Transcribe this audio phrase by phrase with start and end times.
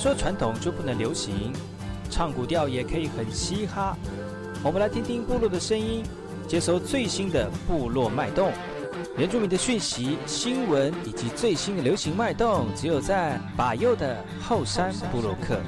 [0.00, 1.52] 说传统就不能流行，
[2.08, 3.94] 唱古调也可以很嘻哈。
[4.64, 6.02] 我们来听听部落的声音，
[6.48, 8.50] 接收最新的部落脉动、
[9.18, 15.60] 原住民的讯息、新闻以及最新的流行脉动，只有在把右的后山部落克。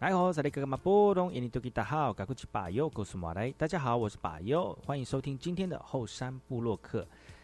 [0.00, 3.54] 大家好，这里是马波东，印尼多吉达好，赶快去把右，告诉马来。
[3.56, 7.06] 大家好，我是把右，欢迎收听今天的后山部落客。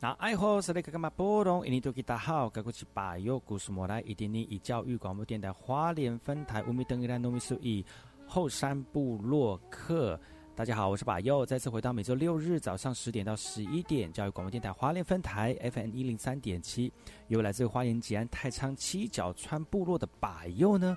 [0.00, 1.66] 那爱好是那个干嘛波动？
[1.66, 7.84] 印尼多吉大好，该过去把右故事莫来，一点点以教育广播电台花莲分台乌米登伊兰糯米苏以
[8.24, 10.16] 后山部落客。
[10.54, 16.92] 大家好，我是把右，再次回到每周六日早上十点到十一点，教育广播电台花莲分台 FM 一零三点七，
[17.26, 20.96] 由来自花莲吉安太仓七角川部落的把右呢。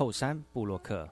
[0.00, 1.06] 后山布洛克。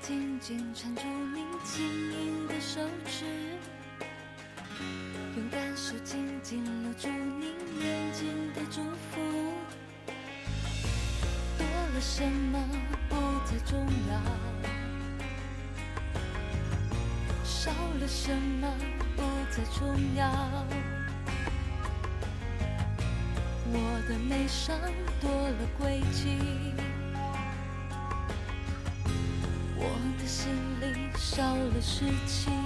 [0.00, 1.02] 紧紧缠住
[1.34, 3.24] 你轻盈的手指，
[5.36, 7.08] 用感受紧紧留住
[7.38, 9.20] 你眼睛的祝福。
[11.56, 12.58] 多了什么
[13.08, 13.78] 不再重
[14.10, 14.20] 要。
[17.44, 18.68] 少了什么
[19.16, 20.28] 不再重要，
[23.66, 24.76] 我的悲伤
[25.20, 26.38] 多了轨迹，
[31.84, 32.63] 事情。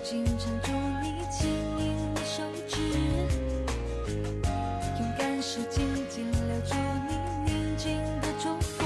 [0.00, 0.72] 紧紧缠住
[1.02, 2.80] 你轻盈的手指，
[4.98, 6.74] 勇敢是紧紧留住
[7.08, 8.84] 你宁静的祝福，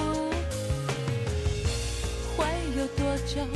[2.36, 3.46] 会有多久？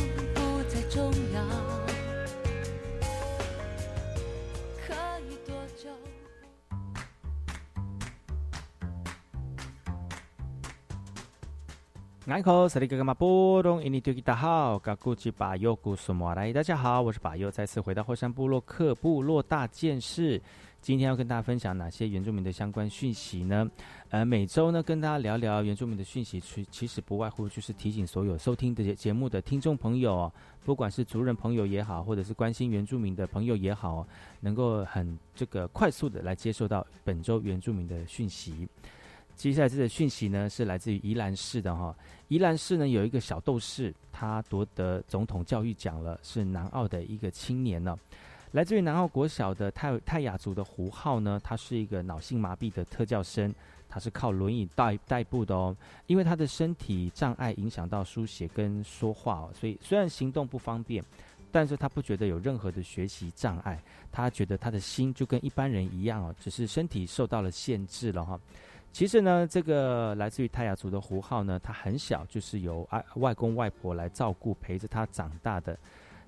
[12.29, 12.43] 大家
[16.77, 20.43] 好，我是巴尤，再次回到后山部落克部落大件事。
[20.81, 23.71] 今天要跟大家分享哪些原住民的相关讯息呢？
[24.11, 30.33] 呃，每周呢跟大家聊聊原住民的讯息，其其实不外乎就是提醒所有收听的节目的听众朋友，
[30.65, 34.05] 不管是族人朋友也好，或者是关心原住民的朋友也好，
[34.41, 38.69] 能够很这个快速的来接受到本周原住民的讯息。
[39.37, 41.95] 接下来这个讯息呢，是来自于宜兰市的哈。
[42.29, 47.97] 宜兰市呢有一个小斗士，他夺得总统教育奖了，是南澳的一个青年呢。
[48.53, 53.55] 来自于南澳国小的泰泰雅族的胡浩呢，他是一个脑性麻痹的特教生，
[53.91, 55.77] 他是靠轮椅代代步的哦。
[56.07, 61.05] 因为他的身体障碍影响到书写跟说话哦，所以虽然行动不方便，
[61.53, 63.79] 但是他不觉得有任何的学习障碍，
[64.11, 68.41] 他觉得他的心就跟一般人一样哦，只是身体受到了限制了哈。
[68.97, 75.79] 其实呢，这个来自于泰雅族的胡浩呢，他很小就是由外外公外婆来照顾陪着他长大的。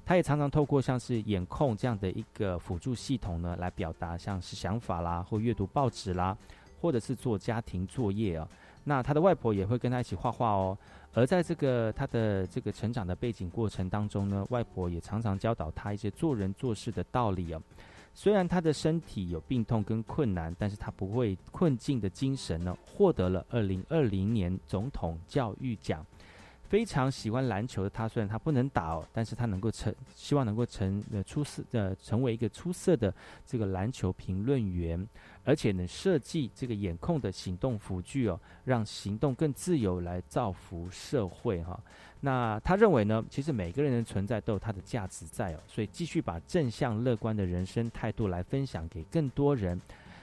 [0.05, 6.37] 他也常常透过像是眼控这样的一个辅助系统呢，来表达像是想法啦，或阅读报纸啦，
[6.79, 8.47] 或者是做家庭作业啊。
[8.85, 10.77] 那他的外婆也会跟他一起画画哦。
[11.15, 17.63] 而在这个他的这个成长的背景过程当中呢，外婆也常常教导他一些做人做事的道理哦。
[18.21, 26.05] 虽然他的身体有病痛跟困难，但是他不会困境的精神呢，获得了二零二零年总统教育奖。
[26.65, 33.15] 非常喜欢篮球的他，虽然他不能打哦，但是他能够成，希望能够成呃出色呃成为一个出色的
[33.47, 35.09] 这个篮球评论员。
[35.45, 41.79] 而且呢设计这个眼控的行动辅具哦，让行动更自由，来造福社会哈。
[42.21, 49.81] 那他认为呢，其实每个人的存在都有他的价值在哦，所以继续把正向乐观的人生态度来分享给更多人，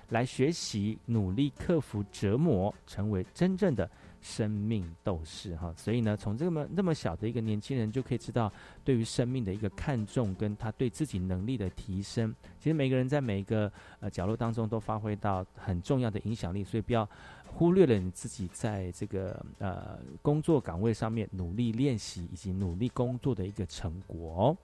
[0.10, 3.90] 来学习努力克服折磨，成为真正的。
[4.26, 8.52] 生命斗士哈，所以呢，从这么那么小的一个年轻人就可以知道，
[8.84, 12.34] 对于生命的一个看重，跟他对自己能力的提升。
[12.58, 17.08] 其实每个人在每一个呃角落当中都发挥到很重要的影响力，所以不要
[17.46, 24.58] 忽略了你自己在这个呃工作岗位上面努力练习以及努力工作的一个成果哦。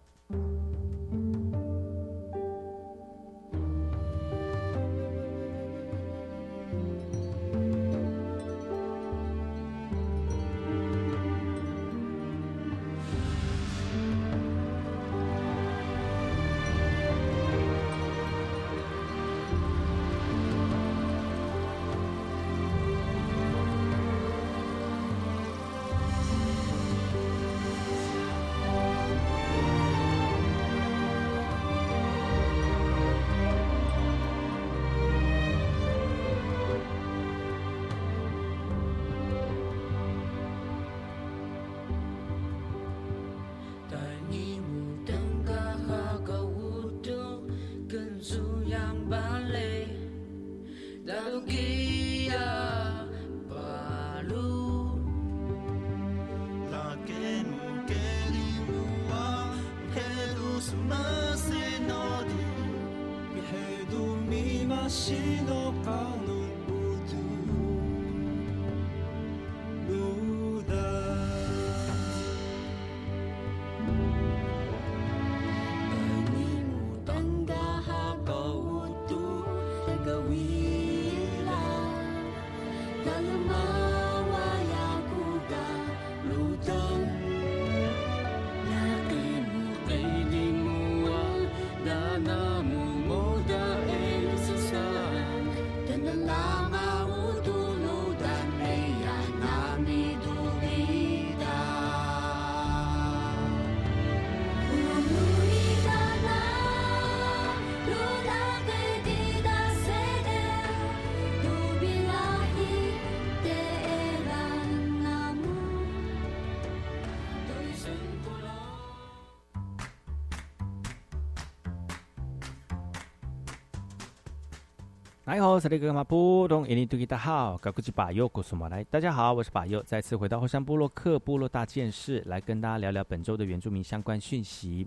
[125.33, 128.83] 你好，是那个嘛布东印尼土大号，高古吉巴尤古苏马来。
[128.83, 134.85] 大家好，我是巴尤，再次回到后山部落克部落大件事，来跟大家聊聊本周的原住民相关讯息。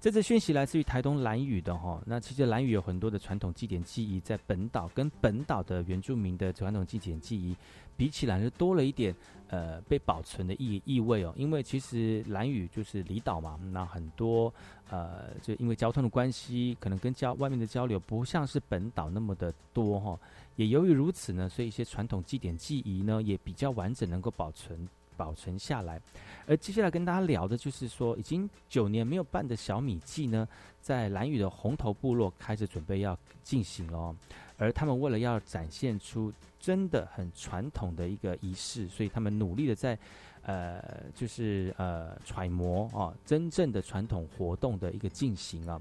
[0.00, 7.56] 这次讯息来自于台东兰屿的哈，那其实兰屿有很多的传统祭典记忆，在本岛跟本岛的原住民的传统祭典记忆
[7.96, 9.12] 比起来，是多了一点
[9.48, 11.34] 呃被保存的意意味哦。
[11.36, 14.54] 因为其实兰屿就是离岛嘛，那很多
[14.88, 20.16] 呃就因为交通的关系，可能跟交外面的交流不像是本岛那么的多哈。
[20.54, 24.88] 也由于如此呢，所以一些传统祭典记忆呢也比较完整，能够保存。
[25.18, 26.00] 保存下来，
[26.46, 30.46] 而接下来跟大家聊的就是说，已经九年没有办的小米祭呢，
[30.80, 34.14] 在蓝屿的红头部落开始准备要进行了。
[34.56, 39.98] 而他们为了要展现出真的很传统的一个仪式，所以他们努力的在
[40.42, 40.82] 呃，
[41.14, 45.80] 就是呃揣摩啊，真正的传统活动的一个进行啊。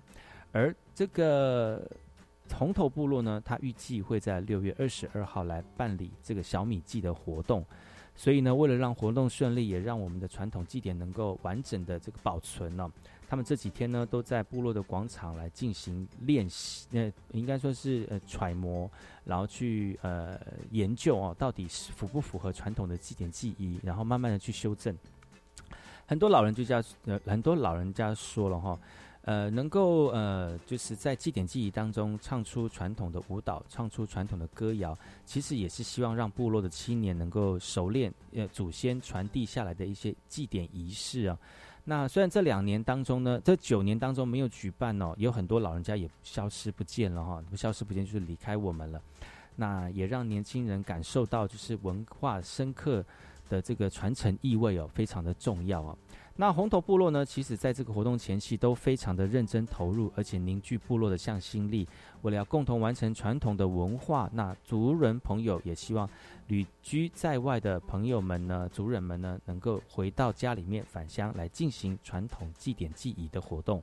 [0.52, 1.88] 而这个
[2.54, 7.64] 红头部落呢，他预计会在六月二十二号来办理这个小米祭的活动。
[8.20, 12.92] 所以呢，为了让活动顺利，也让我们的传统祭典能够完整的这个保存呢，
[13.30, 18.90] 他们这几天呢都在部落的广场来进行练习，呃，应该说是呃揣摩，
[19.24, 20.36] 然后去呃
[20.72, 24.98] 研究哦，到底是符不符合传统的祭典记忆，然后慢慢的去修正。
[26.08, 28.78] 很多老人就家呃，很多老人家说了哈。
[29.28, 41.38] 呃，能够呃，就是在祭典记忆当中唱出传统的舞蹈，唱出传统的歌谣，其实也是希望让部落的青年能够熟练呃祖先传递下来的一些祭典仪式啊。
[41.84, 49.02] 那虽然这两年当中呢，这九年当中没有举办哦，有很多老人家也消失不见了哈，消失不见就是离开我们了。
[49.58, 53.04] 那也让年轻人感受到就是文化深刻
[53.50, 55.98] 的这个传承意味哦，非常的重要啊。
[56.40, 61.88] 那红头部落呢，其实在这个活动前期都非常的认真投入，而且凝聚部落的向心力，
[62.22, 64.30] 为了要共同完成传统的文化。
[64.32, 66.08] 那族人朋友也希望
[66.46, 73.82] 旅居在外的朋友们呢，族人们呢，能够回到家里面返乡来进行传统祭典祭仪的活动。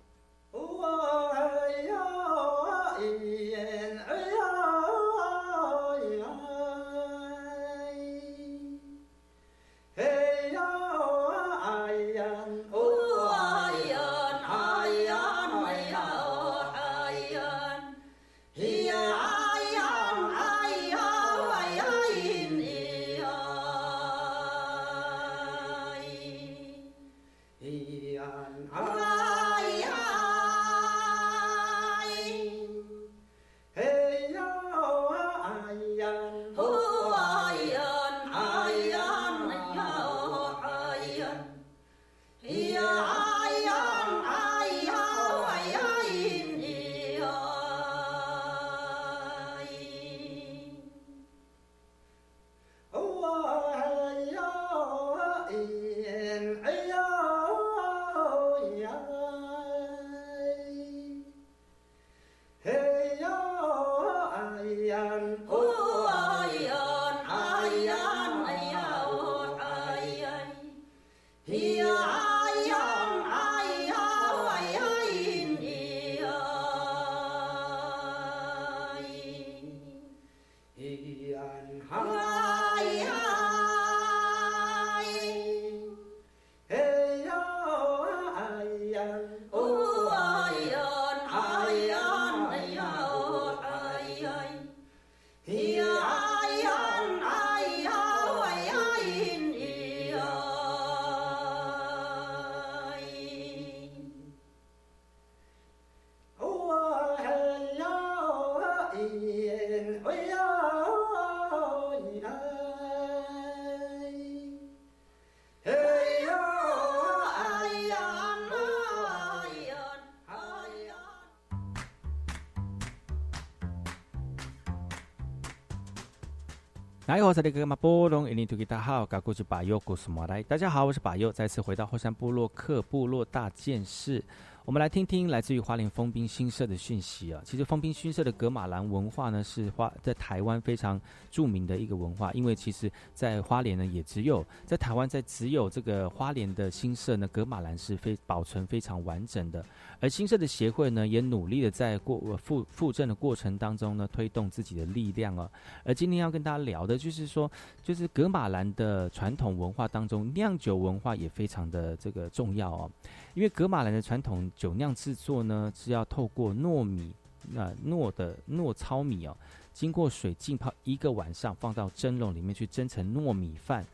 [128.64, 130.42] 大号，噶过去把右故事马来。
[130.42, 134.20] 大家好，我是把右，再次回到后山部落克部落大件事。
[134.66, 137.42] 我们来听听来自于花莲丰滨新社的讯息啊。
[137.44, 140.98] 其实丰滨新社的格马兰文化呢，是花在台湾非常
[141.30, 142.32] 著名的一个文化。
[142.32, 149.62] 因为其实，在花莲呢，也只有在台湾，在只有这个花莲的新社呢，格马兰是非保存非常完整的。
[150.00, 155.50] 而新社的协会呢，也努力的在过复复振的过程当中呢，推动自己的力量哦。
[155.84, 157.50] 而今天要跟大家聊的，就是说，
[157.82, 162.90] 就是格马兰的传统文化当中，酿酒文化也非常的这个重要哦。
[163.34, 167.12] 因为格马兰的传统酒酿制作呢，是要透过糯米，
[167.50, 169.36] 那糯的糯糙米哦，
[169.72, 173.84] 经过水浸泡一个晚上，放到蒸笼里面去蒸成糯米饭，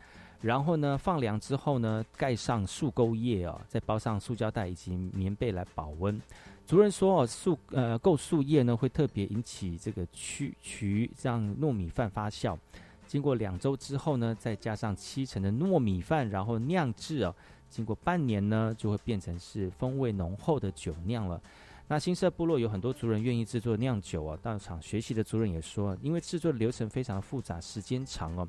[0.41, 6.21] 然后呢放凉之后呢，盖上树钩叶哦，再包上塑胶袋以及棉被来保温。
[6.67, 12.57] 族人说哦，树呃构树叶呢会特别引起这个曲曲，让糯米饭发酵。
[13.07, 17.35] 经过两周之后呢，再加上七成的糯米饭，然后酿制哦。
[17.71, 21.41] 经过半年呢，就会变成是风味浓厚的酒酿了。
[21.89, 24.39] 那新社部落有很多族人愿意制作酿酒啊。
[24.43, 28.49] 到场学习的族人也说，因为制作流程非常复杂，时间长哦，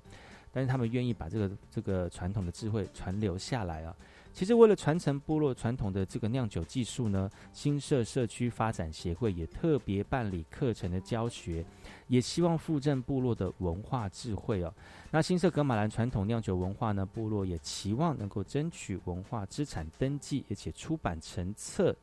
[0.51, 3.95] 但是他们愿意把这个这个传统的智慧传留下来啊。
[4.33, 11.65] 其实为了传承部落传统的这个酿酒技术呢，新社社区发展协会也特别办理课程的教学。
[12.07, 14.73] 也希望附赠部落的文化智慧哦。
[15.11, 17.05] 那新社格马兰传统酿酒文化呢？
[17.05, 21.95] 部落也期望能够争取文化资产登记，而且出版成册。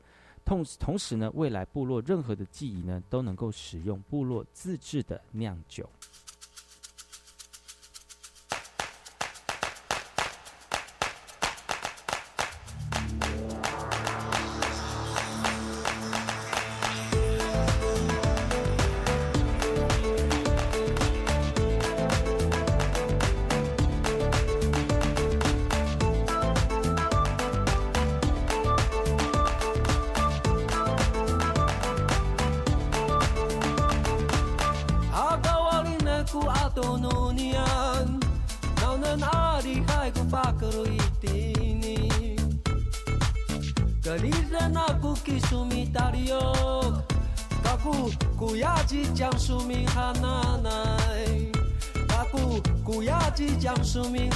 [0.47, 5.87] 同同时呢，未来部落任何的记忆呢，都能够使用部落自制的酿酒。
[53.89, 54.29] 生命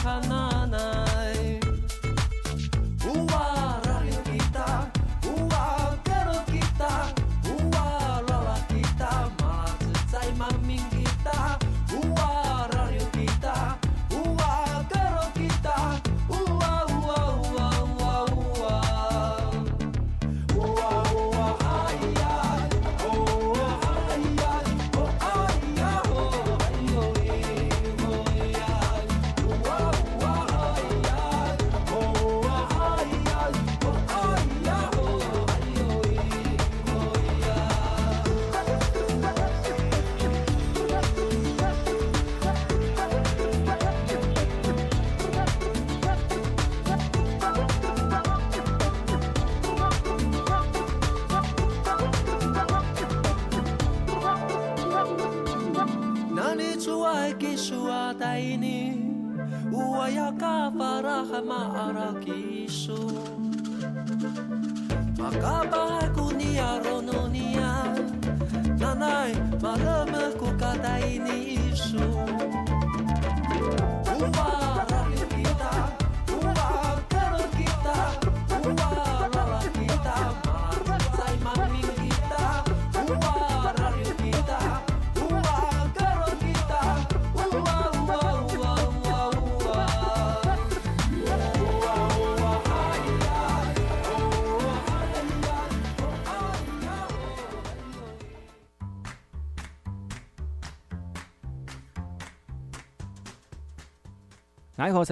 [104.83, 105.05] 大家好，我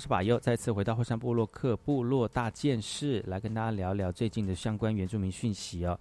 [0.00, 5.96] 是巴友，再次回到后山部落克部落大件事，来跟大家聊聊最近的相关原住民讯息哦。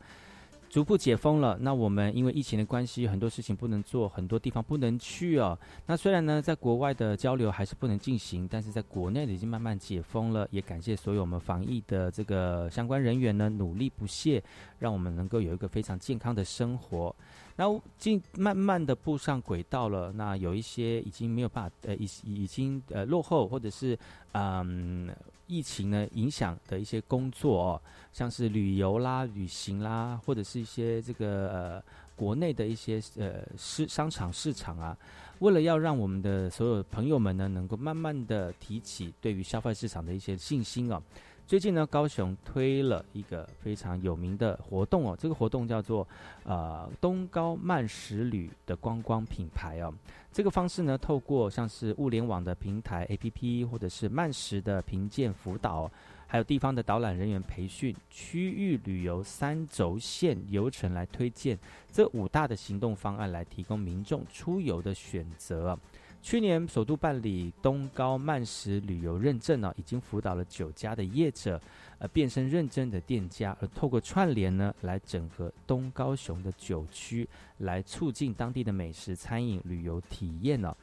[0.67, 5.55] 逐步解封了，那我们因为疫情的关系，很多事情不能做，很多地方不能去哦。
[5.85, 10.47] 那虽然呢，在国外的交流还是不能进行，但是在国内已经慢慢解封了。
[10.49, 14.43] 也感谢所有我们防疫的这个相关人员呢，努力不懈，
[14.79, 17.15] 让我们能够有一个非常健康的生活。
[17.59, 23.99] 那进慢慢的步上轨道了，那有一些已经没有办法，呃，已已经呃落后，或者是
[24.31, 25.13] 嗯。
[25.51, 27.81] 疫情呢影响的一些工作哦，
[28.13, 31.83] 像是旅游啦、旅行啦，或者是一些这个呃
[32.15, 34.95] 国内的一些呃市商场市场啊，
[35.39, 41.01] 为了要让我们的所有朋友们呢能够慢慢的提起对于消费市场的一些信心哦。
[41.49, 46.07] 最近呢，高雄推了一个非常有名的活动哦，这个活动叫做
[46.43, 49.91] 呃东高慢食旅的观光品牌哦。
[50.31, 55.89] 这个方式呢，透过像是物联网的平台 APP，或者是慢食的评鉴辅导，
[56.27, 61.57] 还有地方的导览人员培训，区域旅游三轴线游程来推荐
[61.91, 65.75] 这五大的行动方案，来提供民众出游的选择。
[66.21, 71.59] 去年首度办理东高慢食旅游认证呢，已经辅导了九家的业者，
[71.97, 77.27] 呃，变身认证的店家，而透过串联呢，来整合东高雄的九区，
[77.59, 80.75] 来促进当地的美食、餐饮、旅游体验呢。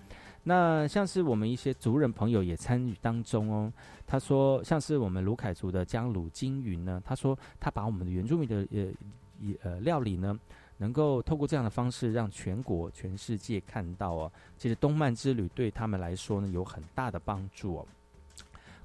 [0.44, 3.72] 那像是我们一些族人朋友也参与当中哦。
[4.06, 10.38] 他说，像是我们卢凯族的江鲁金云呢，他说他把我们的原住民的呃呃料理呢。
[10.78, 17.86] 能够透过这样的方式，让全国、全世界看到哦，其实东漫之旅对他们来说呢，有很大的帮助哦。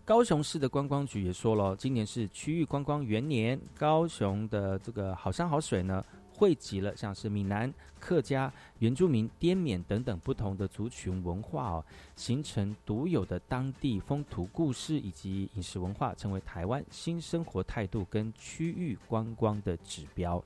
[0.03, 6.03] 高雄市的观光局也说了，今年是区域观光元年，高雄的这个好山好水呢，
[6.35, 20.43] 汇集了像是闽南、客家、原住民、滇缅等等不同的族群文化哦，形成独有的当地风土故事以及饮食文化，成为台湾新生活态度跟区域观光的指标。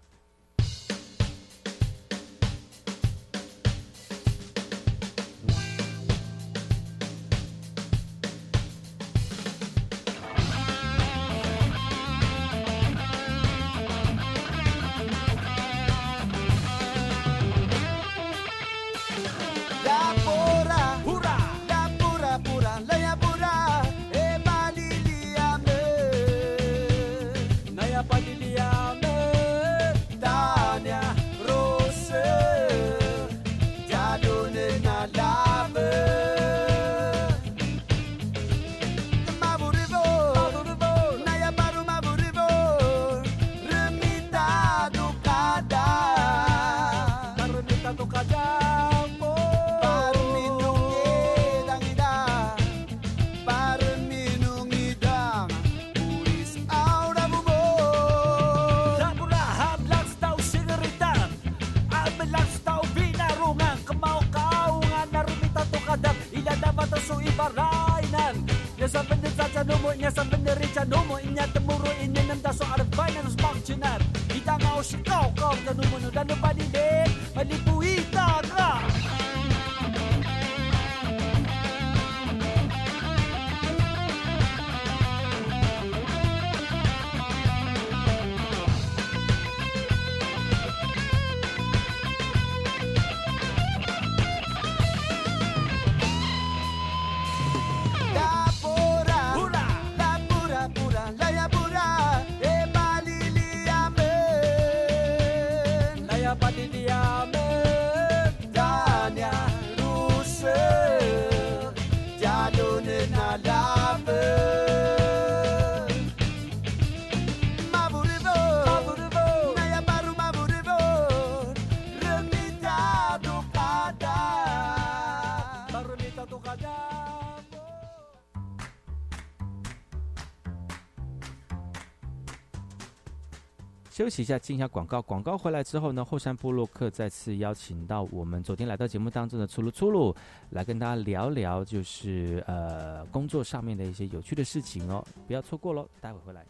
[134.15, 135.01] 息一下，进一下广告。
[135.01, 140.15] 广告回来之后呢，后山部落客再次邀请到我们昨天来到节目当中的粗鲁粗鲁，
[140.51, 145.86] 来跟大家聊聊，就是呃工作上面的一些有趣的事情哦，不要错过喽。
[145.99, 146.45] 待会回来。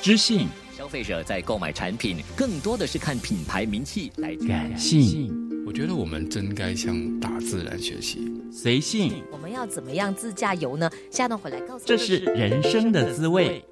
[0.00, 5.48] 知性，消费者在购买产品更多的是看品牌名气来感性。
[5.66, 8.32] 我觉得我们真该向大自然学习。
[8.50, 10.90] 随性，我们要怎么样自驾游呢？
[11.10, 11.84] 下段回来告诉。
[11.84, 13.62] 这是人生的滋味。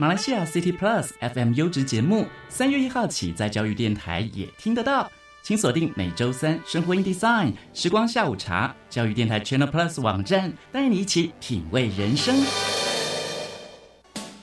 [0.00, 5.10] 马来西亚 City Plus FM 优质节目，三月一号起在教育电台也听得到，
[5.42, 12.36] 请锁定每周三生活 in Design 时光下午茶，教育电台 Channel Plus 网站，带你一起品味人生。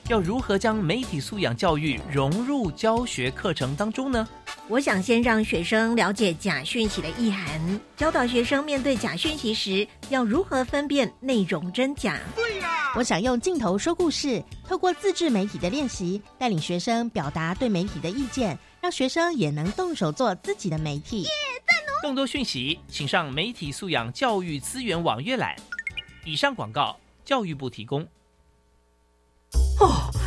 [0.08, 4.26] 要如何将媒体素养教育融入教学课程当中呢？
[4.68, 12.20] 我想先让学生了解假讯息的意涵，教导学生面对假讯息时要如何分辨内容真假。
[12.94, 21.26] 我想用镜头说故事，透过自制媒体的练习，带领学生表达对媒体的意见，让学生也能动手做自己的媒体。
[22.00, 25.56] 更多讯息，请上媒体素养教育资源网阅览。
[26.24, 28.06] 以上广告，教育部提供。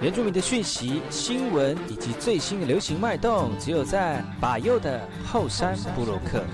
[0.00, 6.44] 原住民的讯息、新闻以及最新的流行脉动，只有在把右的后山部落克。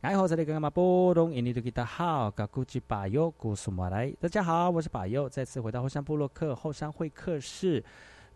[0.00, 1.32] 哎，好，这里干嘛波动？
[1.32, 4.10] 印尼的吉他好，嘎古吉巴右古苏马来。
[4.18, 7.84] 大家好，我是巴右，再次回到后山部落克后山会客室。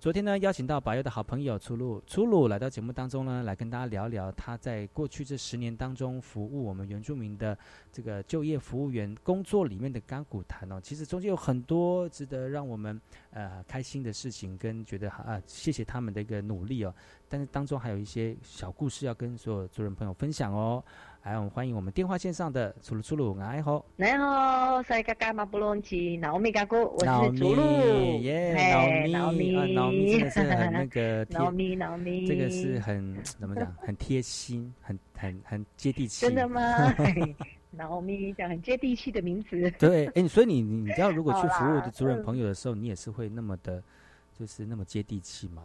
[0.00, 7.56] 昨天呢，邀请到百佑的好朋友出路出路来到节目当中呢，来跟大家聊聊他在过去这十年当中服务我们原住民的
[7.90, 10.78] 这个就业服务员工作里面的甘苦谈哦。
[10.78, 16.94] 其实中间有很多值得让我们呃开心的事情，跟觉得啊谢谢他们的一个努力哦。
[17.26, 20.84] 但是当中还有一些小故事要跟所有族人朋友分享哦。
[21.24, 27.62] 来，我们欢迎我们电话线上的楚鲁楚鲁，你好，你好，塞嘎嘎马布隆奇，脑米嘎古，我是楚鲁，
[28.20, 36.60] 耶，脑米，脑米真的是很那个，脑米脑米，这个是很怎么讲，很贴心，很很很接地气，真的吗？
[37.72, 43.82] 脑米讲很接地气的名字，对，哎，所以你你知道，如果去服务的主人朋友的时候，你也是会那么的，
[44.38, 45.62] 就是那么接地气吗？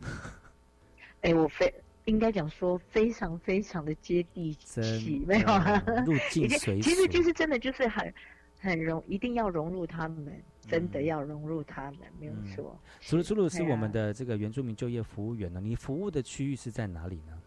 [1.22, 1.72] 哎，我非。
[2.06, 5.82] 应该讲说非常非常的接地气，没有啊？
[6.04, 8.12] 入 境随其实就是真的就是很
[8.60, 12.78] 很融，一定要融入他们，真的要融入他们，没有错。
[13.00, 17.42] 除了除了是我们的这个原住民就业服务员呢，你服务的区域是在哪里呢？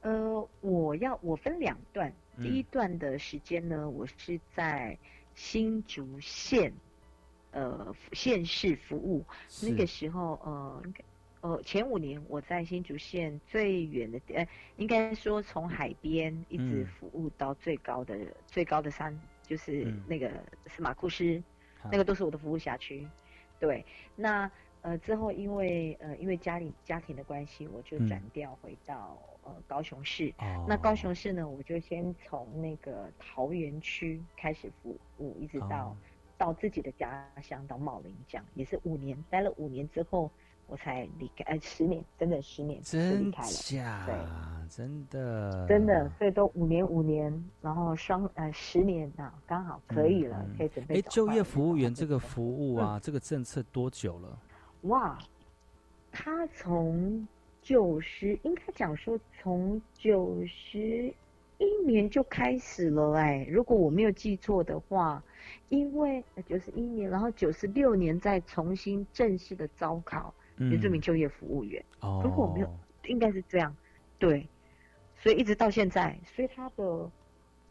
[0.00, 2.10] 呃，我要我分两段，
[2.40, 4.96] 第一段的时间呢，我是在
[5.34, 6.72] 新竹县
[7.50, 9.22] 呃县市服务，
[9.62, 10.82] 那个时候呃。
[11.40, 14.44] 呃，前五年我在新竹县最远的，呃，
[14.76, 20.28] 应该说从海边一直服务到最高的最高的山，就是那个
[20.66, 21.40] 司马库斯，
[21.92, 23.06] 那个都是我的服务辖区。
[23.60, 23.84] 对，
[24.16, 24.50] 那
[24.82, 30.34] 呃之后因为呃因为家里家庭的关系，我就转调回到呃高雄市。
[30.66, 35.96] 那高雄市呢，我就先从那个桃园区开始服务，一直到
[36.36, 40.28] 到自己的家乡到茂林这样，也是五年，待了五年之后。
[40.68, 44.14] 我才离开，呃，十年，真的十年就离开了，对，
[44.68, 50.98] 真的，真的，所以都五年五年，然后双呃十年啊，刚好可以了，可以准备。
[50.98, 54.38] 哎，就业服务员这个服务啊，这个政策多久了？
[54.82, 55.18] 哇，
[56.12, 57.26] 他从
[57.62, 61.10] 九十，应该讲说从九十
[61.56, 65.22] 一年就开始了，哎，如果我没有记错的话，
[65.70, 70.34] 因为九十一年，然后九十六年再重新正式的招考。
[70.58, 73.74] 原住民就业服务员，哦如果我没有，应该是这样，
[74.18, 74.46] 对，
[75.16, 77.10] 所以一直到现在，所以他的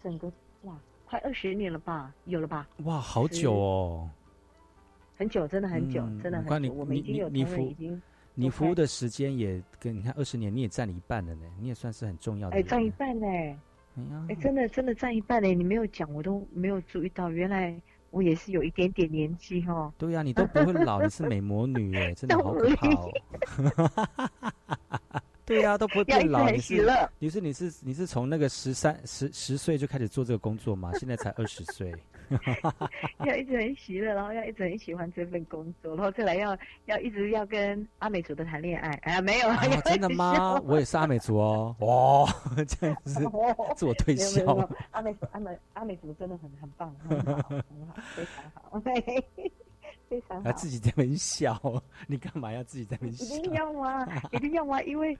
[0.02, 0.32] 整个
[0.63, 2.67] 哇，快二十年了吧，有了吧？
[2.84, 4.10] 哇，好久哦，
[5.17, 6.73] 很久，真的很久，真的很久。
[6.73, 8.02] 我们已经有同仁已经，
[8.34, 12.56] 你服务的时间也跟你看二十年，你也占了一半了呢，你也算是很重要的。
[12.56, 13.28] 哎，占一半呢，
[14.30, 17.76] 哎，真的真的占一半呢，你没有讲，我都没有注意到，原来
[18.09, 19.91] 我也是有一点点年纪哈。
[19.97, 23.11] 对呀，你都不会老，你是美魔女耶， 真的好可怕哦。
[25.45, 26.49] 对呀，都不会变老。
[26.49, 26.83] 你是
[27.19, 30.91] 你是你是你是从那个十三十十岁就开始做这个工作吗？
[30.99, 31.93] 现在才二十岁。
[33.25, 38.89] 要一直很喜乐，然后要一直很喜欢这份工作，然后再来要要一直要跟阿美族的谈恋爱。
[39.03, 39.49] 哎呀，没有，
[39.85, 40.59] 真的吗？
[40.65, 41.75] 我也是阿美族哦。
[41.79, 42.25] 哇
[42.67, 43.21] 这样子
[43.75, 44.67] 自我推销。
[44.91, 48.79] 阿美阿美阿美族真的很很棒，很好，很好，非常好，
[50.09, 50.51] 非常好。
[50.53, 51.59] 自己在那边笑，
[52.07, 53.35] 你干嘛要自己在那边笑？
[53.35, 54.07] 一定要吗？
[54.31, 54.81] 一定要吗？
[54.83, 55.17] 因为。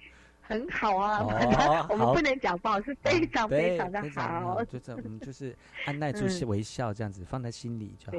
[0.48, 1.20] 很好啊，
[1.92, 4.64] 我们不能讲不好，是非常非常的好。
[4.64, 5.54] 就这，我们就是
[5.86, 8.18] 按耐住微笑，这样子放在心里就好。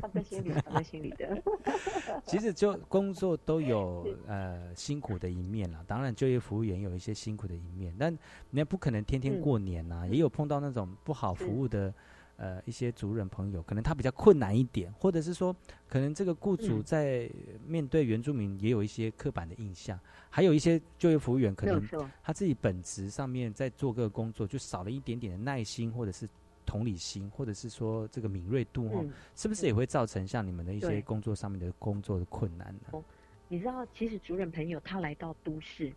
[0.00, 1.42] 放在心里，放在心里的。
[2.24, 8.12] 其实就工作都有呃辛苦的一面啦，当然就业服务员有一些辛苦的一面，但
[8.50, 11.92] 你也不可能天天过年呐，也有碰到那种不好服务的。
[12.36, 15.54] 呃，一些族人朋友，可能他比较困难一点，或者是说，
[15.88, 17.30] 可能这个雇主在
[17.64, 19.96] 面对原住民也有一些刻板的印象，
[20.30, 21.80] 还有一些就业服务员可能
[22.24, 26.28] 他自己本职上面在做个工作，就少了一点点的耐心，或者是
[26.66, 29.04] 同理心，或者是说这个敏锐度哈，
[29.36, 33.00] 是不是也会造成像你们的一些工作上面的工作的困难呢？
[33.46, 35.92] 你知道，其实族人朋友他来到都市，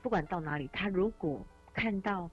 [0.00, 2.30] 不管到哪里，他如果看到。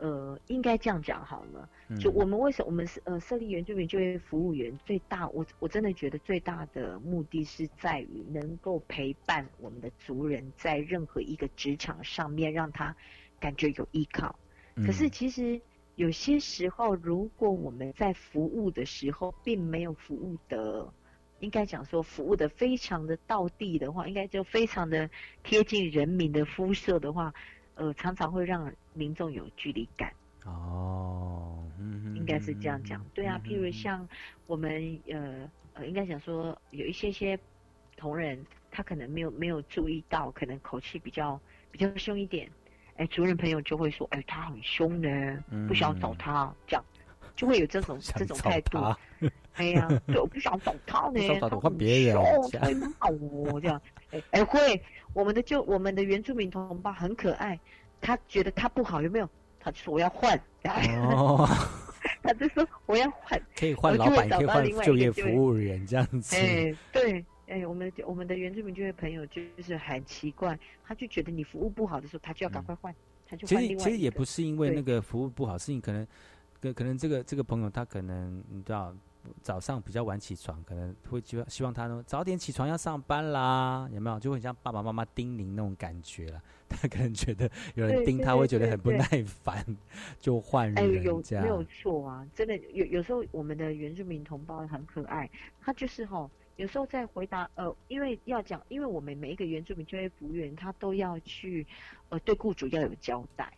[0.00, 1.68] 呃，应该这样讲好了。
[2.00, 12.96] 就我们为什么我们是呃设立原住民就业服务员最大，我我真的觉得最大的目的是在于能够陪伴我们的族人在任何一个职场上面，让他
[13.38, 14.34] 感觉有依靠。
[14.86, 15.60] 可是其实
[15.96, 20.90] 有些时候，如果我们在服务的时候，并没有服务的，
[21.40, 25.10] 应该讲说服务的非常的到地的话，应该就非常的
[25.42, 27.34] 贴近人民的肤色的话。
[27.80, 30.12] 呃，常常会让民众有距离感。
[30.44, 33.02] 哦，嗯，应该是这样讲。
[33.14, 34.06] 对啊，譬如像
[34.46, 37.38] 我们呃呃，应该讲说有一些些
[37.96, 38.38] 同仁，
[38.70, 41.40] 他可能没有没有注意到，可能口气比较
[41.70, 42.50] 比较凶一点。
[42.96, 46.84] 哎，主任朋友就会说，哎，他很凶呢，不想找他，这样
[47.34, 48.78] 就会有这种这种态度。
[49.54, 52.48] 哎呀， 我不想找他呢，他换别人，哦，
[53.60, 53.80] 这样。
[54.10, 54.82] 哎哎会，
[55.12, 57.58] 我们的就我们的原住民同胞很可爱，
[58.00, 59.28] 他觉得他不好有没有？
[59.60, 61.46] 他就说我要换，哦，
[62.22, 66.34] 他就说我要换，可以换老板，可以换就业服务员这样子。
[66.34, 72.94] 哎，对，哎，我们我们的原住民就业朋友就是很奇怪，他就觉得你服务不好的时候，他就要赶快换，
[73.28, 76.06] 他就换其实其实也不是因为那个服务不好，是你可能，
[76.60, 78.92] 可可能这个这个朋友他可能你知道。
[79.42, 84.18] 早上比较晚起床，可能会希望希望他呢早点起床要上班啦，有没有？
[84.20, 86.42] 就会像爸爸妈妈叮咛那种感觉了。
[86.70, 89.64] 他可能觉得有人叮他会觉得很不耐烦，
[90.20, 91.44] 就换人这样。
[91.44, 95.28] 没有错啊，真的有有时候我们的原住民同胞很可爱，
[95.60, 101.66] 他就是哈，有时候在回答呃，因为要讲，因为我们每一个原住民就业服务员，他都要去
[102.08, 103.52] 呃对雇主要有交代。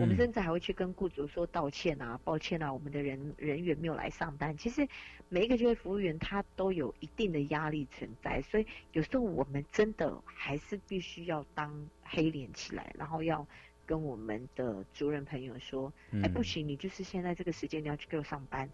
[0.00, 4.56] 我们甚至还会去跟雇主说道歉啊，抱歉啊，我们的人人员没有来上班。
[4.56, 4.86] 其实
[5.28, 13.46] 每一个就业服务员他都有一定的压力存在，所以有时候我们真的还是必须要当黑脸起来，然后要
[13.86, 18.68] 跟我们的主任朋友说：“哎，不行，你就是现在这个时间你要去给我上班。”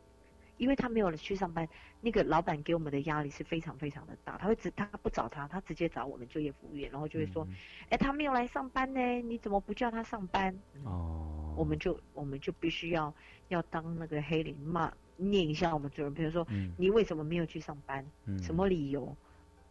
[0.57, 1.69] 因为他没有了去上班，
[2.01, 4.39] 那个老板给我们的压力是非常非常的大。
[4.39, 7.47] 他会直他不找他，他直接找我们就业服务员，然后就会说
[7.91, 13.13] ：“哎，他没有来上班呢，你怎么不叫他上班？”哦，我们就我们就必须要
[13.49, 18.05] 要当那个黑脸骂念一下我们主任，比如说你为什么没有去上班？
[18.41, 19.17] 什么理由？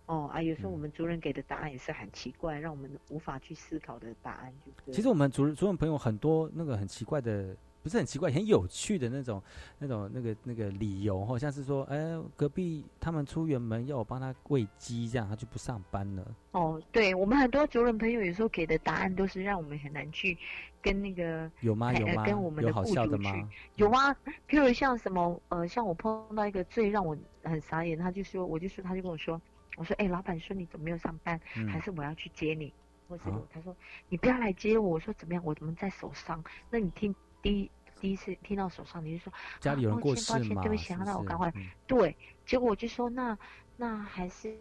[0.05, 4.53] 哦啊，有时候我们主任给的答案也是很奇怪，让我们无法去思考的答案。
[4.85, 7.55] 就其实我们主任主任朋友很多那个很奇怪的。
[7.83, 9.43] 不是很奇怪，很有趣的那种、
[9.77, 16.25] 那种、那个、那个理由，好像是说，哎，隔壁他们出远门要我帮他喂鸡，这样他就不上班了。
[16.51, 20.37] 哦，对我们很多族人朋友有时候给的答案都是让我们很难去
[20.81, 21.93] 跟那个有吗？
[21.93, 22.23] 有吗？
[22.25, 24.15] 跟我们的雇主去有啊。
[24.47, 29.41] 譬如像什么呃，像我碰到一个最让我很傻眼，他就说，我就说，他就跟我说，
[29.75, 31.37] 我说，哎，老板说你怎么没有上班？
[31.69, 32.71] 还是我要去接你？
[33.09, 33.23] 或是
[33.53, 33.75] 他说
[34.07, 34.91] 你不要来接我？
[34.91, 35.43] 我说怎么样？
[35.43, 36.41] 我怎么在手上？
[36.69, 37.13] 那你听。
[37.43, 37.71] 第一
[38.01, 40.63] 第一次听到手上，你就说家里有人过世吗？
[40.63, 41.53] 对不起，那我赶快
[41.85, 42.15] 对。
[42.45, 43.37] 结果我就说那
[43.77, 44.57] 那还是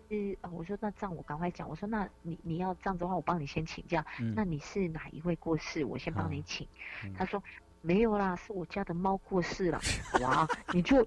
[0.52, 1.68] 我说那这样我赶快讲。
[1.68, 4.04] 我说那你你要这样子的话，我帮你先请假。
[4.36, 5.84] 那你是哪一位过世？
[5.84, 6.68] 我先帮你请。
[7.16, 7.42] 他说
[7.80, 9.80] 没有啦，是我家的猫过世了。
[10.22, 11.04] 哇，你就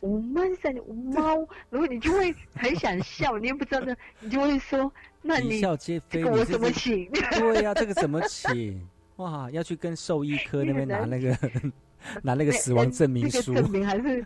[0.00, 0.80] 我闷死你
[1.12, 1.36] 猫，
[1.70, 5.60] 然后你就会很想笑，你也不知道呢，你就会说那你
[6.08, 7.10] 这个我怎么请？
[7.32, 8.86] 对呀，这个怎么请？
[9.16, 11.36] 哇，要去跟兽医科那边拿那个
[12.22, 14.24] 拿那个死亡证明书，证明还是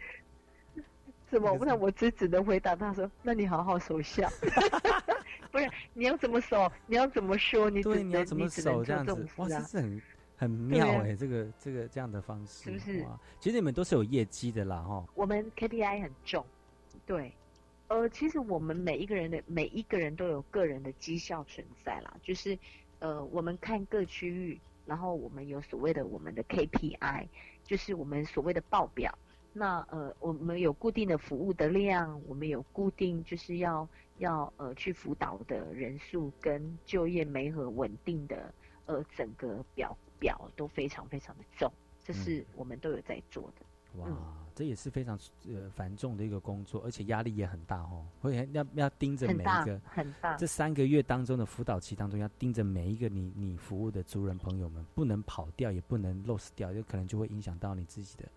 [1.30, 1.56] 什么？
[1.64, 4.28] 那我只只能回答他说：“那你好好守孝。
[5.52, 6.70] ”不是，你要怎么守？
[6.86, 7.68] 你要怎么说？
[7.70, 9.28] 你对，你要怎么守这样子？
[9.36, 10.02] 哇，这是很
[10.36, 13.06] 很妙哎，这个这个这样的方式是不是？
[13.40, 15.04] 其实你们都是有业绩的啦，哈。
[15.14, 16.44] 我们 KPI 很重，
[17.06, 17.32] 对。
[17.88, 22.58] 呃，其实我们每一个人的每一个人都有个人的绩效存在啦，就是
[22.98, 27.28] 呃，我们看各区域，然后我们有所谓的我们的 KPI，
[27.62, 29.12] 就是我们所谓的报表。
[29.52, 33.86] 那呃，我们有固定的服务的量，我们有固定就是要
[34.16, 38.54] 要呃去辅导的人数跟就业媒和稳定的
[38.86, 41.70] 呃整个表表都非常非常的重，
[42.02, 43.66] 这是我们都有在做的。
[43.94, 44.06] 哇，
[44.54, 45.18] 这也是非常
[45.48, 48.06] 呃繁重的一个工作，而且压力也很大哦。
[48.20, 58.28] 会要要盯着每一个很大这三个月当中的辅导期当中，要盯着每一个你你服务的族人朋友们，不能跑掉，也不能 lose 掉，有可能就会影响到你自己的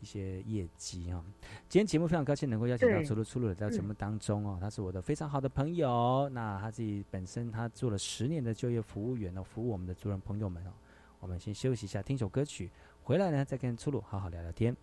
[0.00, 1.24] 一些业绩啊。
[1.68, 6.28] 今天节目非常高兴能够邀请到出路出路来到节目当中哦，他是我的非常好的朋友。
[6.28, 10.72] 那他自己本身他做了十年的就业服务员哦，服务我们的族人朋友们哦。
[11.20, 12.70] 我们先休息一下，听首歌曲，
[13.02, 14.74] 回来呢再跟出路好好聊聊天。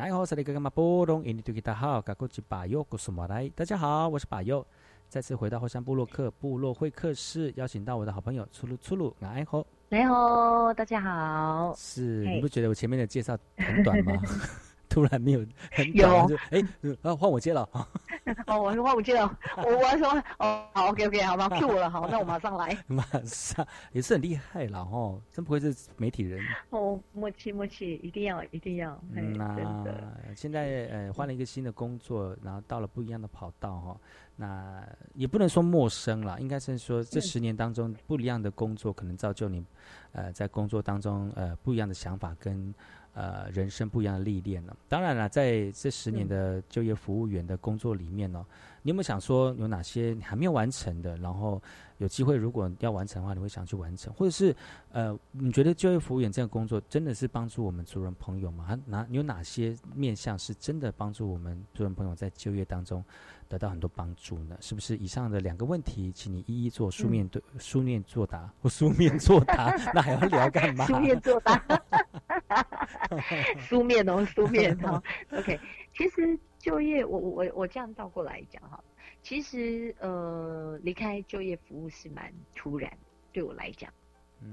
[0.00, 1.24] 你好，是那个干嘛波隆？
[1.24, 3.48] 印尼土吉他好，嘎古吉巴尤古苏马来。
[3.56, 4.64] 大家好，我是巴尤，
[5.08, 11.74] 再次回到后山部落客部落会客室，邀请到我的好朋友出噜出噜，你好，来好，大家好。
[11.76, 14.12] 是，你不觉得我前面的介绍很短吗？
[14.98, 15.38] 突然没有
[15.70, 16.60] 很短，就哎，
[17.02, 17.68] 啊，换我接了。
[18.46, 19.38] 哦，我是换我接了。
[19.56, 22.76] 我我说哦，好，OK OK，好吧，Q 我了，好，那我马上来。
[22.88, 26.44] 马上也是很厉害了哦，真不愧是媒体人。
[26.70, 29.00] 哦，默契默契，一定要一定要。
[29.12, 33.96] 嗯那现在呃换了一个新的工作，然后到了不一样的跑道哈。
[34.34, 34.84] 那
[35.14, 39.64] 也不能说陌生了，应该是说这十年当中不一样的工作，可能造就你
[40.12, 42.74] 呃在工作当中呃不一样的想法跟。
[43.18, 44.72] 呃，人生不一样的历练呢。
[44.88, 48.46] 当然了，在这十年的就业服务员的工作里面呢，
[48.82, 51.16] 你有没有想说有哪些你还没有完成的？
[51.16, 51.60] 然后
[51.96, 54.14] 有机会如果要完成的话，你会想去完成？
[54.14, 54.54] 或者是
[54.92, 58.78] 呃，你觉得就业服务员这个工作真的是帮助我们族人朋友吗？
[58.86, 63.04] 哪有哪些面向是真的帮助我们族人朋友在就业当中
[63.48, 64.56] 得到很多帮助呢？
[64.60, 64.96] 是不是？
[64.96, 70.86] 以上的两个问题，请你一一做书面对书面作答或书面作答， 那还要聊干嘛？
[70.86, 71.60] 书面作答。
[73.58, 75.02] 书面哦，书面哦。
[75.32, 75.58] OK，
[75.94, 78.82] 其实就业，我我我这样倒过来讲哈，
[79.22, 82.90] 其实呃，离开就业服务是蛮突然，
[83.32, 83.92] 对我来讲，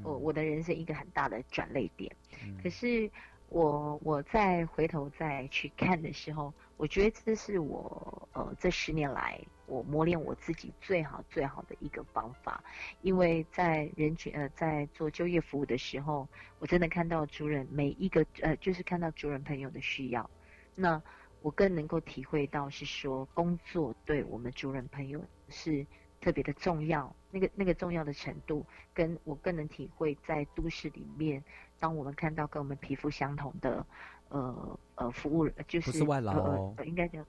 [0.04, 2.16] 我我的人生一个很大的转泪点。
[2.62, 3.10] 可是
[3.50, 9.40] 我我再回头再去看的时候，我觉得这是我呃这十年来。
[9.68, 12.63] 我磨练我自己最好最好的一个方法，
[13.01, 16.28] 因为在人群呃在做就业服务的时候，
[16.59, 20.30] 我真的看到主人每一个呃就是看到主人朋友的需要，
[20.76, 21.01] 那
[21.41, 25.86] 我更能够体会到是说工作对我们主人朋友是
[26.22, 31.43] 特别的重要，那个那个重要的程度，跟我更能体会在都市里面，
[31.80, 33.86] 当我们看到跟我们皮肤相同的
[34.30, 37.26] 呃呃服务就是不是外劳，应该讲。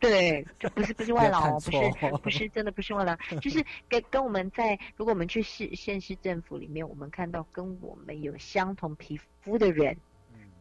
[0.00, 1.78] 对，就不是不是外劳，不是
[2.22, 9.94] 不是 真的不是外劳，就是跟跟我们在，如果我们去市县市政府里面，我们看到跟我们有相同皮肤的人，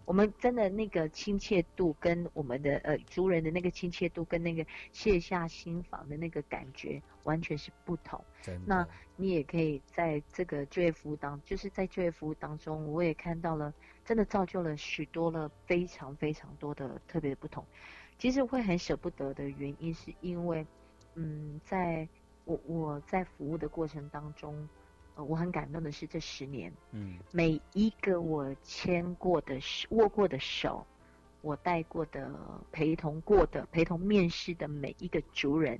[0.03, 8.21] 我们真的那个亲切度跟我们的呃族人的那个亲切度跟那个卸下心房的那个感觉完全是不同。
[8.65, 8.85] 那
[9.15, 13.73] 你也可以在这个就业服务当，就是在就业服务当中，我也看到了，
[14.03, 17.65] 真的造就了许多了非常非常多的特别的不同。
[18.19, 20.67] 其实会很舍不得的原因，是因为，
[21.15, 22.07] 嗯，在
[22.43, 24.67] 我我在服务的过程当中，
[25.15, 29.57] 呃，我很感动的是这十年，嗯，每一个我牵过的
[29.91, 30.85] 握过的手，
[31.41, 32.29] 我带过的
[32.73, 35.79] 陪同过的陪同面试的每一个族人，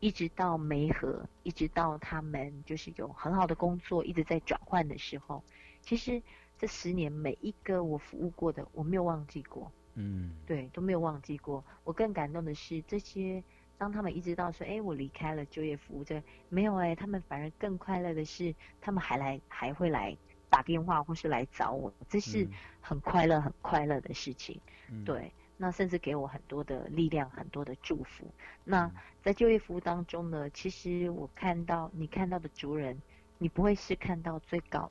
[0.00, 5.44] 一直到梅河，一直到他们就是有很好的工作，一直在转换的时候，
[5.82, 6.22] 其实
[6.56, 9.70] 这十年每一个我服务过的，我没有忘记过。
[9.96, 11.64] 嗯，对，都没有忘记过。
[11.84, 13.42] 我更感动的是，这些
[13.78, 20.16] 当他们一直到说，哎，我离开了就业服务，这没有哎，他们反而更快乐的是，他们还来，还会来
[20.50, 22.48] 打电话或是来找我，这是
[22.80, 24.60] 很快乐、很快乐的事情。
[25.04, 28.26] 对，那甚至给我很多的力量，很多的祝福。
[28.64, 28.90] 那
[29.22, 33.00] 在就业服务当中呢，其实我看到你看到的族人，
[33.38, 34.90] 你不会是看到最高，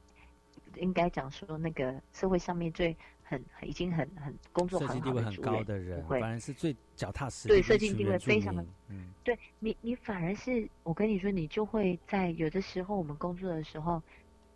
[0.75, 2.95] 应该讲说那个社会上面最。
[3.33, 7.55] 很已经很很工作很好的人，反而是最脚踏实地。
[7.55, 14.01] 对，设计地位非常的，嗯，对你你反而是我跟你说，你就会在有的时候我们工作的时候，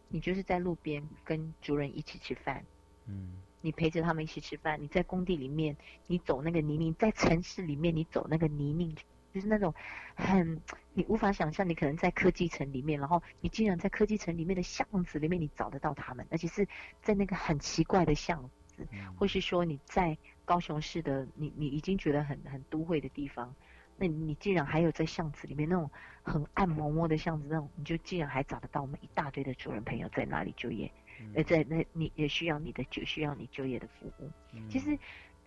[0.10, 2.64] 你就是在路边跟族人一起吃饭，
[3.08, 4.82] 嗯，你陪着他们一起吃饭。
[4.82, 5.76] 你在工地里面，
[6.06, 8.96] 你走那个泥泞；在城市里面，你走那个泥泞。
[9.34, 9.72] 就是那种
[10.16, 10.60] 很
[10.94, 16.68] 你无法想象，你可能在科技城里面，然后你竟然在科技城里面的巷子里面，你找得到他们，而且是
[17.04, 23.54] 在那个很奇怪的巷子，或是说你在高雄市的你你已经觉得很很都会的地方，
[23.98, 25.90] 那你竟然还有在巷子里面那种
[26.24, 30.92] 很暗摸摸的巷子，那种你就竟然还找得到我们一大堆的主人朋友在哪里就业，
[31.36, 34.32] 而在那你也需要你的就需要你就业的服务，
[34.70, 34.98] 其实。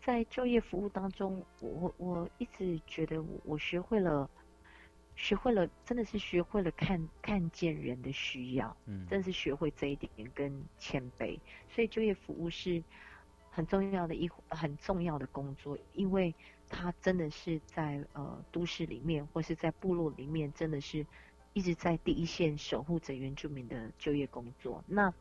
[0.02, 4.30] 在就业服务当中，我我一直觉得我我学会了，
[5.14, 11.38] 学会了，真的是学会了看看见人的需要，嗯，真的是学会这一点跟谦卑。
[11.68, 12.82] 所以就业服务是
[13.50, 16.34] 很重要的一很重要的工作，因为
[16.68, 21.04] 他真的是在呃都市里面或是在部落里面，真的是
[21.52, 24.82] 一直在第一线守护着原住民的就业工作。
[24.86, 25.12] 那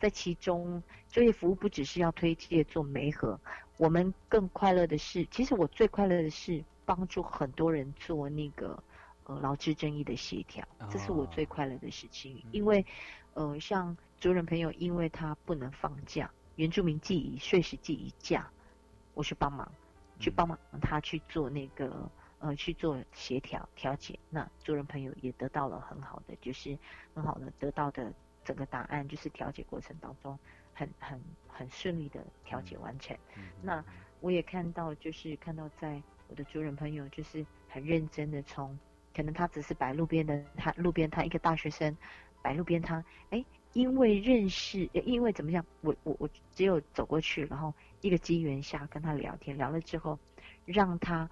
[0.00, 3.38] 在其中，就业服务不只是要推介做媒合。
[3.76, 8.82] 我们更快乐的是，其实我最快乐的是帮助很多人做那个
[9.24, 12.42] 呃劳资争议的协调，这是我最快乐的事情。
[12.50, 12.84] 因为
[13.34, 18.50] 呃，像族人朋友，因为他不能放假，原住民记以税时记以假，
[19.14, 19.70] 我去帮忙，
[20.18, 24.18] 去帮忙他去做那个呃去做协调调解。
[24.30, 26.76] 那主人朋友也得到了很好的，就是
[27.14, 30.38] 很好的得到的整个答案，就是调解过程当中
[30.72, 33.16] 很很很顺利的调解完成。
[33.62, 33.84] 那
[34.20, 38.78] 我也看到，就是看到在我的主人朋友就是很认真的从，
[39.14, 41.94] 可能他只是摆路边的，他路边摊一个大学生
[42.40, 43.44] 摆路边摊，哎。
[43.72, 50.18] 因为认识，因为怎么样，我我我只有走过去，然后一个机缘下跟他聊天，聊了之后，
[50.64, 51.28] 让他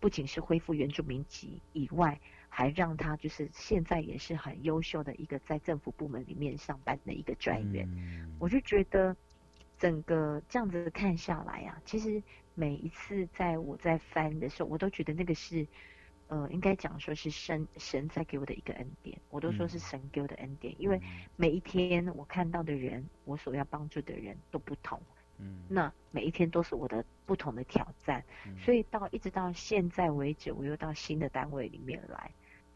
[0.00, 7.88] 不仅是恢复原住民籍以外，还让他就是现在也是很优秀的一个在政府部门里面上班的一个专员。
[8.40, 9.16] 我就觉得
[9.78, 12.22] 整个这样子看下来啊，其实
[12.54, 15.66] 每一次在我在翻的时候，我都觉得那个是。
[16.28, 21.00] 呃，应该讲说是神神在给我的一个恩典，我都说是神给我的恩典，因为
[21.36, 25.00] 每一天我看到的人，我所要帮助的人都不同，
[25.38, 28.24] 嗯，那每一天都是我的不同的挑战，
[28.58, 32.30] 所以到一直到现在为止，我又到新的单位里面来，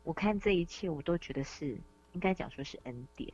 [0.05, 1.79] 我看这一切，我都觉得是
[2.13, 3.33] 应该讲说是恩典，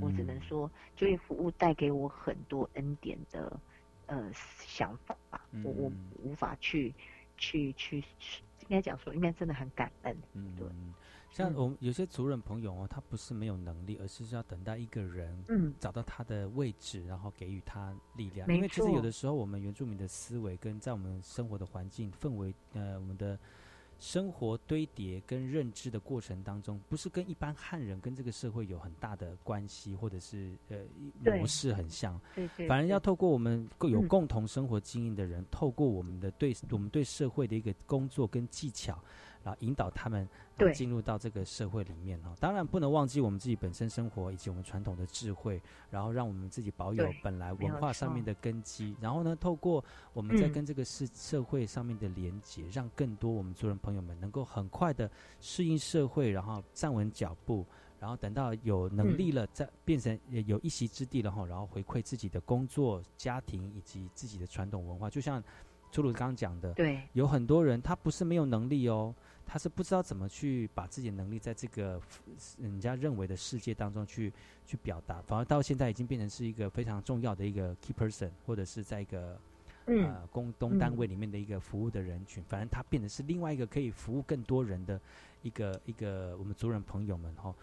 [0.00, 3.60] 我只能说就业服务带给我很多恩典的
[4.06, 6.92] 呃想法吧，我我无法去
[7.36, 8.04] 去去。
[8.68, 10.16] 应该讲说，应该真的很感恩。
[10.32, 10.66] 嗯，对。
[11.30, 18.46] 像我们有些族人朋友哦，他不是没有能力，而是要等待一个人，嗯，找到他的位置，然后给予他力量。
[18.54, 23.38] 因为其实有的时候，我们原住民的思维跟在我们生活的环境氛围，呃，我们的。
[24.02, 30.78] 生活堆叠跟认知的过程当中，不是跟一般汉人跟这个社会有很大的关系，或者是呃
[31.20, 32.20] 模式很像，
[32.66, 39.00] 反而要透过我们有共同生活经验的人，透过我们的对我们对社会的一个工作跟技巧。
[39.42, 40.28] 然后引导他们
[40.74, 57.66] 进入到这个社会里面哈，当然不能忘记我们自己本身生活以及我们传统的智慧，然后让我们自己保有本来文化上面的根基，然后呢，透过我们在跟这个社社会上面的连接，让更多我们族人朋友们能够很快的适应社会，然后站稳脚步，
[57.98, 60.16] 然后等到有能力了，再变成
[60.46, 65.42] 有一席之地了哈，然后回馈自己的工作、家庭以及自己的传统文化，就像
[65.90, 69.12] 初鲁刚刚讲的，对，有很多人他不是没有能力哦。
[69.52, 72.00] 他是不知道怎么去把自己的能力在这个
[72.58, 74.32] 人家认为的世界当中去
[74.64, 79.38] 去表达，反而到现在已经变成是一个非常重要的一个 key person，或者是在一个
[79.84, 84.98] 呃公东单位里面的一个服务的人群，反正他变得是另外一个可以服务更多人的
[85.42, 87.54] 一个一个我们族人朋友们哈。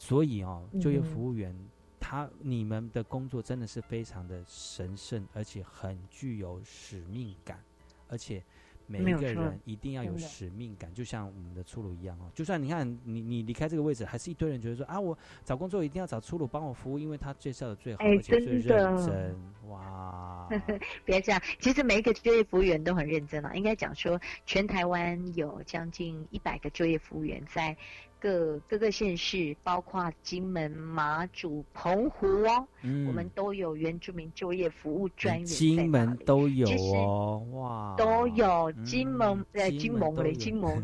[0.00, 1.56] 所以哦，就业服务员
[2.00, 7.62] 他你们的工作真的是非常的神圣，而且很具有使命感，
[8.08, 8.42] 而且。
[8.86, 12.30] 每一个人一定要有使命感，就像我们的出路一样哦。
[12.34, 19.36] 就算你看你你离开这个位置，还是一堆人觉得说啊，我找工作一定要找出路帮我服务，因为他介绍的最好，而且最认真。
[19.68, 20.48] 哇！
[21.04, 23.54] 别这样，其实每一个就业服务员都很认真啊。
[23.54, 27.76] 应该讲说，全台湾有将近一百个就业服务员在。
[28.18, 35.46] 各各个县市，包括金门、马祖、澎湖哦，我们都有原住民就业服务专员。
[35.46, 40.82] 金门都有哦，哇，都有金门呃金门嘞，金门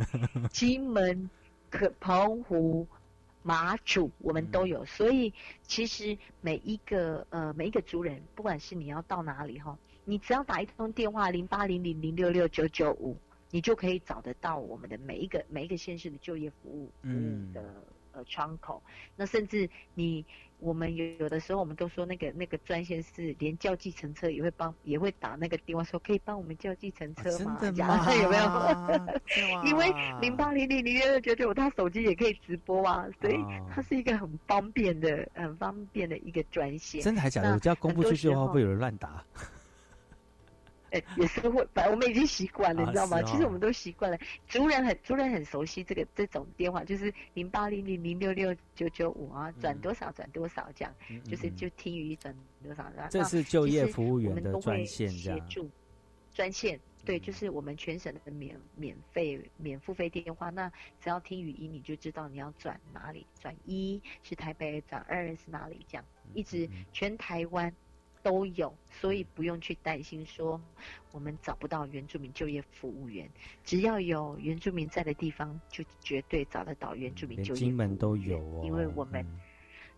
[0.50, 1.30] 金门
[1.70, 2.86] 可澎湖、
[3.42, 4.84] 马祖，我们都有。
[4.84, 13.16] 所以其实每一个呃每一个族人，不管是你要到哪里哈，你只要打一通电话零八零零零六六九九五。
[13.52, 17.62] 你就可以找得到我们的每一个每一个县市的就业服务服务的
[18.12, 18.82] 呃窗口。
[19.14, 20.24] 那甚至你
[20.58, 27.58] 我们有有的时候我们都说那个那个专线是连叫计程车也会帮也会打那个电话说可以帮我们叫计程车吗？
[27.60, 28.14] 真的吗？
[28.14, 29.62] 有没有？
[29.68, 33.36] 因为零八零零零六六九九他手机也可以直播啊，所以
[33.68, 37.02] 它是一个很方便的很方便的一个专线。
[37.02, 37.52] 真的还假的？
[37.52, 39.22] 我这样公布出去的话，不会有人乱打？
[41.16, 43.22] 也是会，反正我们已经习惯了，你知道吗？
[43.22, 44.18] 其实我们都习惯了。
[44.46, 52.90] 族人很族人很熟悉这个这种电话，就是零八零零零六六九九五啊，转多少转多少这样，就是就听语转多少。
[53.10, 55.70] 这是就业服务员的专线，协助
[56.34, 60.50] 专线对，就是我们全省的免免费免付费电话。
[60.50, 60.70] 那
[61.00, 67.72] 只要听语音，你就知道你要转哪里，转一是台北，转二是哪里，这样一直全台湾。
[68.22, 70.60] 都有，所以不用去担心说
[71.10, 73.28] 我们找不到原住民就业服务员。
[73.64, 77.60] 只要有原住民在的地方，就绝对找得到原住民就业。
[77.60, 79.26] 金门都有哦，因为我们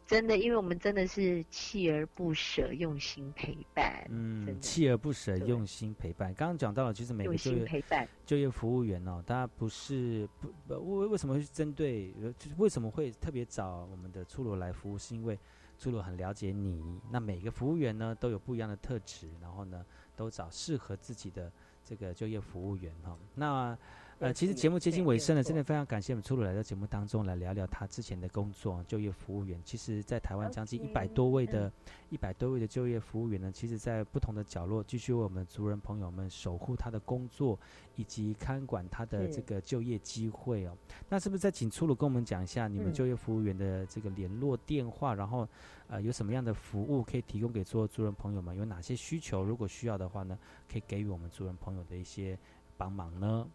[0.06, 4.06] 真的，因为我们真的是锲而不舍，用心陪伴。
[4.10, 6.32] 嗯，锲而不舍，用心陪伴。
[6.34, 12.12] 刚刚讲到了，其实每个就业陪伴就业服务员哦，大家不是不不为为什么会针对？
[12.38, 14.98] 就是为什么会特别找我们的出路来服务？
[14.98, 15.38] 是因为
[15.84, 19.84] 朱鲁很了解你，那每个服务员呢都有不一样的特质，然后呢
[20.16, 21.52] 都找适合自己的
[21.84, 23.18] 这个就业服务员哈。
[23.34, 23.76] 那
[24.20, 29.60] 呃，其实节目接近尾声了，真的非常感谢我们初鲁来到节目当中来聊聊他之前的工作，就业服务员。
[29.64, 31.70] 其实，在台湾将近一百多位的、
[32.10, 37.58] 一百多位的就业服务员呢，其实在不同的角落继续为我们族人朋友们守护他的工作，
[37.96, 40.76] 以及看管他的这个就业机会哦。
[41.08, 45.46] 那是不是再请初鲁跟我们讲一下你们就业服务员的这个联络电话，然后
[45.88, 48.56] 呃有什么样的服务可以提供给所有族人朋友们？
[48.56, 49.42] 有哪些需求？
[49.42, 50.38] 如果需要的话呢，
[50.70, 52.38] 可以给予我们族人朋友的一些
[52.76, 53.46] 帮忙呢？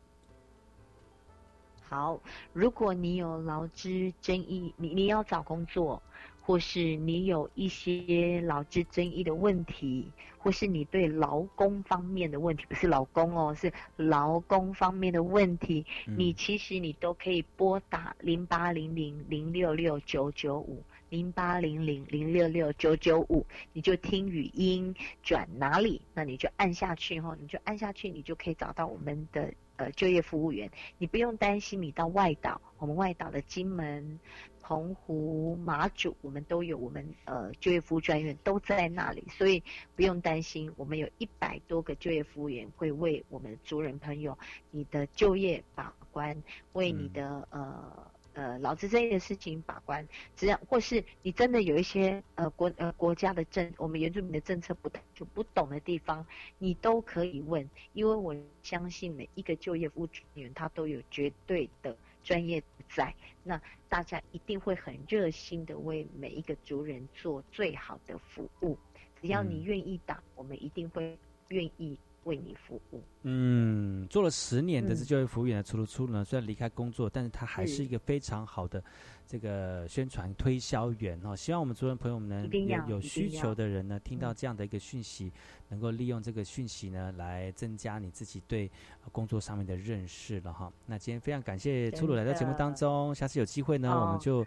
[1.90, 2.22] 好，
[2.54, 6.00] 如果你有劳资争议，你你要找工作，
[6.40, 29.52] 或是你有一些劳资争议的问题，或是你对劳工方面的问题，不是老公哦，是劳工方面的问题，你其实你都可以拨打零八零零零六六九九五零八零零零六六九九五，你就听语音转哪里，那你就按下去哈，你就按下去，你就可以找到我们的。
[29.80, 34.20] 呃，就业服务员，你不用担心，你到外岛，我们外岛的金门、
[34.62, 39.64] 澎湖、马祖，我们都有我们呃就业服务专员都在那里，所以
[39.96, 44.38] 不用担心，我们有一百多个就业服务员会为我们族人朋友
[44.70, 48.12] 你的就业把关，为你的呃。
[48.40, 56.26] 呃，劳资争议的事情把关，只要或是你真的有一些呃国呃国家的政，我们原住民的政策不就不懂的地方，
[56.58, 58.34] 你都可以问，因为我
[58.64, 63.14] 相信每一个就业服务人员他都有绝对的专业在，
[63.44, 68.78] 那大家一定会很热心的为每一个族人做最好的服务，
[69.22, 71.18] 只要你愿意打，我们一定会
[71.50, 72.00] 愿意。
[72.24, 73.02] 为你服务。
[73.24, 78.82] 嗯，做了十年的这就业服务员的出入出呢，虽然离开工作，但是他还是一个非常好的
[79.28, 81.36] 这个宣传推销员哦。
[81.36, 82.48] 希望我们族人朋友们呢，
[82.88, 85.32] 有有需求的人呢，听到这样的一个讯息，
[85.68, 88.72] 能够利用这个讯息呢，来增加你自己对
[89.12, 90.72] 工作上面的认识了哈。
[90.86, 94.46] 那今天非常感谢初鲁来到节目当中，下次有机会呢，我们就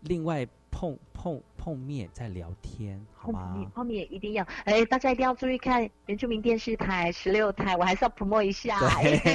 [0.00, 0.46] 另外。
[0.74, 3.64] 碰碰碰面再聊天，好吗？
[3.72, 8.76] 碰面一定要，哎，大家一定要注意看原住民电视台十六台，我还是要 promo 一下，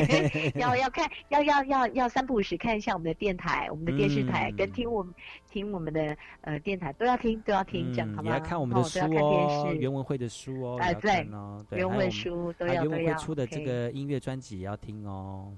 [0.60, 5.16] 要要看，要要要要三不五时看一下我们的电台，我们的电视台，跟听我们
[5.50, 8.24] 听我们的呃电台都要听，都要听，讲好吗？
[8.24, 11.26] 你要看我们的书哦，原文会的书哦，哎对，
[11.72, 15.54] 原文书都要都要，原文会出的这个音乐专辑也要听哦。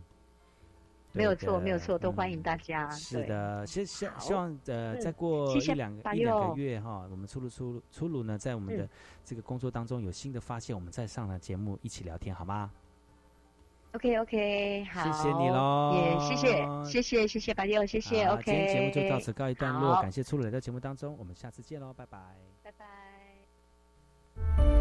[1.14, 2.90] 没有错，没有错，都欢迎大家。
[2.92, 8.88] 是的，希希希望呃，再过一两个一两个月哈，我们出炉出出炉呢，在我们的
[9.24, 12.72] 这个工作当中有新的发现，我们再上了节目一起聊天，好吗
[13.94, 18.44] ？OK OK，好，谢谢你喽，也谢谢谢谢谢谢白六，谢谢 OK。
[18.46, 22.18] 今天节目就到此告一段落，感谢出炉来到节目当中，我们下次见喽，拜拜，
[22.64, 23.01] 拜拜。